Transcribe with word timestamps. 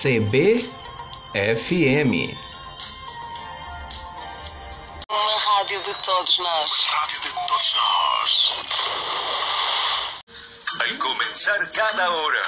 CBFM. 0.00 0.64
Uma 5.10 5.38
rádio 5.38 5.78
de 5.82 5.94
todos 6.02 6.38
nós. 6.38 6.72
Rádio 6.86 7.20
de 7.20 7.28
todos 7.28 7.74
nós. 7.74 8.64
Al 10.80 10.96
comenzar 10.96 11.70
cada 11.72 12.10
hora. 12.10 12.42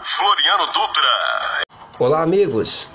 Floriano 0.00 0.66
Dutra. 0.66 1.64
Olá, 1.98 2.22
amigos. 2.22 2.88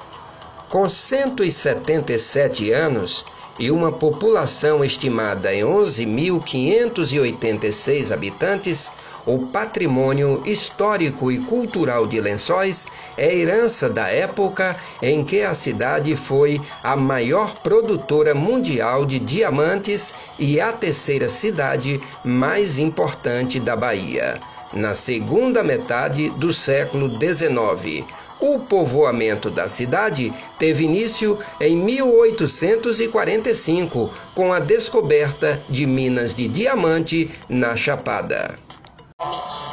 Com 0.69 0.87
177 0.87 2.71
anos 2.71 3.25
e 3.59 3.69
uma 3.69 3.91
população 3.91 4.83
estimada 4.83 5.53
em 5.53 5.61
11.586 5.61 8.11
habitantes, 8.11 8.91
o 9.25 9.47
patrimônio 9.47 10.43
histórico 10.45 11.31
e 11.31 11.39
cultural 11.39 12.05
de 12.05 12.19
Lençóis 12.19 12.87
é 13.15 13.33
herança 13.33 13.89
da 13.89 14.09
época 14.09 14.75
em 15.01 15.23
que 15.23 15.43
a 15.43 15.53
cidade 15.53 16.17
foi 16.17 16.59
a 16.83 16.97
maior 16.97 17.55
produtora 17.59 18.35
mundial 18.35 19.05
de 19.05 19.19
diamantes 19.19 20.13
e 20.37 20.59
a 20.59 20.73
terceira 20.73 21.29
cidade 21.29 22.01
mais 22.23 22.77
importante 22.77 23.59
da 23.59 23.75
Bahia. 23.77 24.41
Na 24.73 24.95
segunda 24.95 25.63
metade 25.63 26.31
do 26.31 26.51
século 26.51 27.19
XIX, 27.19 28.03
o 28.39 28.57
povoamento 28.59 29.51
da 29.51 29.69
cidade 29.69 30.33
teve 30.57 30.85
início 30.85 31.37
em 31.61 31.77
1845, 31.77 34.09
com 34.33 34.51
a 34.51 34.57
descoberta 34.59 35.61
de 35.69 35.85
minas 35.85 36.33
de 36.33 36.47
diamante 36.47 37.29
na 37.47 37.75
Chapada. 37.75 38.57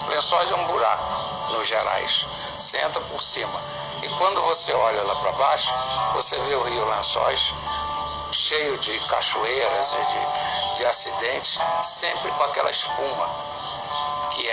Lençóis 0.09 0.51
é 0.51 0.55
um 0.55 0.67
buraco, 0.67 1.57
nos 1.57 1.67
gerais. 1.67 2.27
Você 2.61 2.77
entra 2.77 3.01
por 3.01 3.23
cima. 3.23 3.59
E 4.03 4.09
quando 4.19 4.43
você 4.43 4.71
olha 4.73 5.03
lá 5.03 5.15
para 5.17 5.33
baixo, 5.33 5.73
você 6.13 6.39
vê 6.41 6.55
o 6.55 6.63
rio 6.63 6.85
Lençóis 6.91 7.55
cheio 8.33 8.79
de 8.79 8.97
cachoeiras 9.09 9.93
e 9.93 9.97
de, 10.13 10.21
de 10.79 10.87
acidentes, 10.87 11.59
sempre 11.83 12.31
com 12.31 12.45
aquela 12.45 12.71
espuma, 12.71 13.29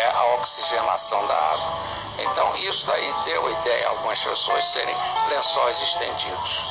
a 0.09 0.25
oxigenação 0.35 1.25
da 1.27 1.35
água. 1.35 1.77
Então, 2.19 2.55
isso 2.57 2.85
daí 2.87 3.13
deu 3.25 3.49
ideia 3.51 3.87
a 3.87 3.89
algumas 3.91 4.23
pessoas 4.23 4.65
serem 4.65 4.95
lençóis 5.29 5.79
estendidos. 5.81 6.65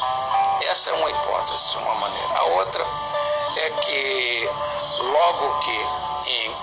Essa 0.62 0.90
é 0.90 0.92
uma 0.94 1.10
hipótese, 1.10 1.76
uma 1.78 1.94
maneira. 1.94 2.38
A 2.38 2.44
outra 2.44 2.84
é 3.56 3.70
que 3.70 4.50
logo 4.98 5.60
que, 5.60 6.30
em, 6.30 6.56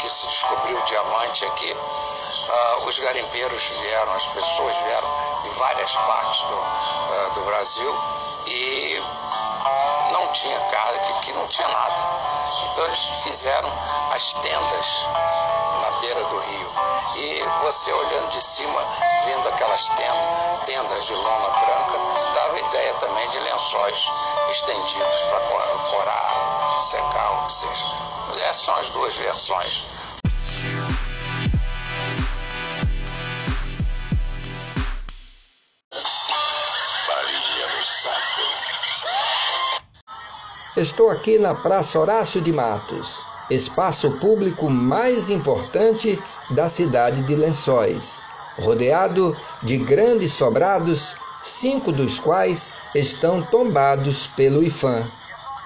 que 0.00 0.10
se 0.10 0.26
descobriu 0.26 0.78
o 0.78 0.84
diamante 0.84 1.44
aqui, 1.44 1.72
uh, 1.72 2.86
os 2.86 2.98
garimpeiros 2.98 3.62
vieram, 3.80 4.12
as 4.14 4.26
pessoas 4.26 4.76
vieram 4.76 5.08
de 5.42 5.48
várias 5.50 5.94
partes 5.94 6.42
do, 6.42 6.54
uh, 6.54 7.30
do 7.34 7.40
Brasil 7.42 7.94
e 8.46 9.02
não 10.12 10.26
tinha 10.32 10.58
casa, 10.70 10.98
que, 10.98 11.12
que 11.26 11.32
não 11.32 11.46
tinha 11.48 11.68
nada. 11.68 12.02
Então 12.72 12.84
eles 12.86 13.00
fizeram 13.22 13.70
as 14.12 14.32
tendas 14.34 15.06
na 15.82 15.90
beira 16.00 16.24
do 16.24 16.38
rio. 16.38 16.72
E 17.16 17.42
você 17.62 17.92
olhando 17.92 18.28
de 18.30 18.44
cima, 18.44 18.80
vendo 19.24 19.48
aquelas 19.48 19.88
tendas, 19.88 21.06
de 21.06 21.14
lona 21.14 21.48
branca, 21.48 21.98
dava 22.34 22.58
ideia 22.58 22.94
também 22.94 23.28
de 23.30 23.38
lençóis 23.38 24.10
estendidos 24.50 25.20
para 25.22 25.40
corar, 25.90 26.82
secar, 26.82 27.42
ou 27.42 27.48
seja. 27.48 27.86
Essas 28.42 28.62
são 28.62 28.76
as 28.76 28.90
duas 28.90 29.14
versões. 29.16 29.84
Farinha 37.06 37.66
no 37.76 37.84
saco. 37.84 38.35
Estou 40.76 41.08
aqui 41.08 41.38
na 41.38 41.54
Praça 41.54 41.98
Horácio 41.98 42.38
de 42.38 42.52
Matos, 42.52 43.24
espaço 43.48 44.10
público 44.10 44.68
mais 44.68 45.30
importante 45.30 46.22
da 46.50 46.68
cidade 46.68 47.22
de 47.22 47.34
Lençóis, 47.34 48.20
rodeado 48.58 49.34
de 49.62 49.78
grandes 49.78 50.34
sobrados, 50.34 51.16
cinco 51.42 51.90
dos 51.90 52.18
quais 52.18 52.72
estão 52.94 53.40
tombados 53.40 54.26
pelo 54.26 54.62
IFAM. 54.62 55.10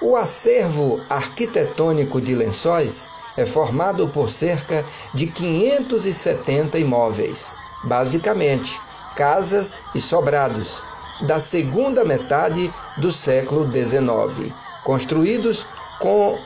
O 0.00 0.14
acervo 0.14 1.00
arquitetônico 1.10 2.20
de 2.20 2.36
Lençóis 2.36 3.08
é 3.36 3.44
formado 3.44 4.06
por 4.06 4.30
cerca 4.30 4.86
de 5.12 5.26
570 5.26 6.78
imóveis, 6.78 7.56
basicamente 7.82 8.80
casas 9.16 9.82
e 9.92 10.00
sobrados, 10.00 10.84
da 11.22 11.40
segunda 11.40 12.04
metade 12.04 12.72
do 12.96 13.10
século 13.10 13.68
XIX, 13.68 14.54
construídos 14.84 15.66
com 15.98 16.38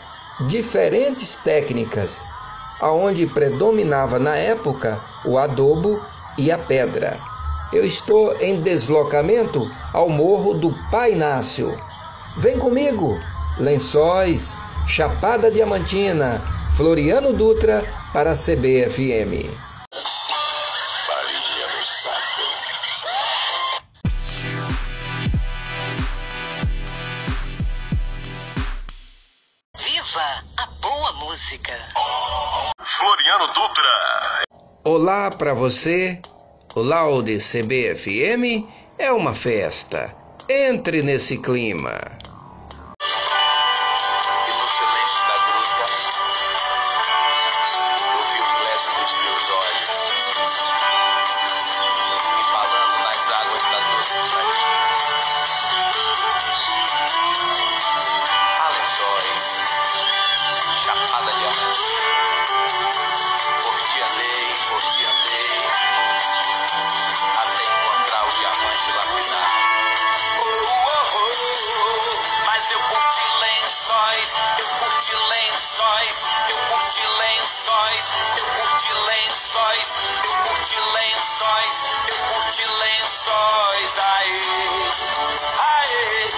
diferentes 0.49 1.37
técnicas, 1.37 2.25
aonde 2.81 3.27
predominava 3.27 4.19
na 4.19 4.37
época 4.37 5.01
o 5.25 5.39
adobo 5.39 6.01
e 6.37 6.51
a 6.51 6.59
pedra. 6.59 7.19
Eu 7.73 7.85
estou 7.85 8.37
em 8.41 8.61
deslocamento 8.61 9.71
ao 9.93 10.09
Morro 10.09 10.55
do 10.55 10.73
Pai 10.91 11.13
Inácio. 11.13 11.75
Vem 12.37 12.59
comigo! 12.59 13.19
Lençóis, 13.59 14.57
Chapada 14.87 15.51
Diamantina, 15.51 16.43
Floriano 16.77 17.33
Dutra 17.33 17.85
para 18.13 18.33
a 18.33 18.37
CBFM. 18.37 19.49
Música. 31.55 31.73
Floriano 32.81 33.47
Dutra. 33.49 34.45
Olá 34.85 35.31
para 35.31 35.55
você. 35.55 36.21
O 36.75 36.83
Laude 36.83 37.39
CBFM 37.39 38.67
é 38.99 39.13
uma 39.13 39.35
festa. 39.35 40.15
Entre 40.49 41.03
nesse 41.03 41.39
clima. 41.39 42.01
lençóis, 74.25 74.59
eu 74.59 74.69
curti 74.79 75.15
lençóis, 75.29 76.17
eu 76.49 76.57
curti 76.69 77.07
lençóis, 77.19 78.05
eu 78.29 78.47
curti 78.55 78.93
lençóis, 78.93 79.89
eu 80.25 80.43
curti 80.45 80.77
lençóis, 80.95 81.75
eu 82.09 82.17
curti 82.33 82.65
lençóis, 82.65 83.99
aê, 83.99 84.43
aê. 85.59 86.29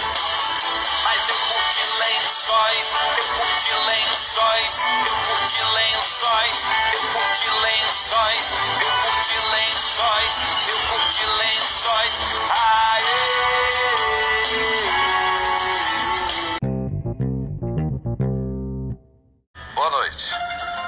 Mas 1.05 1.29
eu 1.29 1.37
curti 1.37 1.85
lençóis, 1.99 2.95
eu 3.19 3.35
curti 3.37 3.75
lençóis, 3.75 4.81
eu 5.07 5.17
curti 5.27 5.63
lençóis, 5.63 6.65
eu 6.93 7.09
curti 7.13 7.49
lençóis. 7.51 8.66